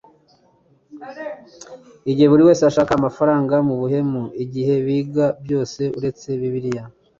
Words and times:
igihe 2.09 2.27
buri 2.31 2.43
wese 2.47 2.63
ashaka 2.69 2.91
amafaranga 2.95 3.55
mu 3.67 3.75
buhemu, 3.81 4.21
igihe 4.43 4.73
biga 4.85 5.25
byose 5.43 5.81
uretse 5.97 6.27
Bibliya; 6.41 6.83